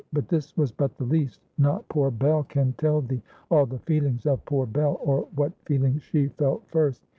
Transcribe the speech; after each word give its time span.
But 0.11 0.29
this 0.29 0.57
was 0.57 0.71
but 0.71 0.97
the 0.97 1.03
least. 1.03 1.41
Not 1.59 1.87
poor 1.87 2.09
Bell 2.09 2.41
can 2.41 2.73
tell 2.79 3.01
thee 3.01 3.21
all 3.51 3.67
the 3.67 3.77
feelings 3.77 4.25
of 4.25 4.43
poor 4.45 4.65
Bell, 4.65 4.99
or 5.03 5.27
what 5.35 5.53
feelings 5.65 6.01
she 6.01 6.29
felt 6.29 6.63
first. 6.69 7.03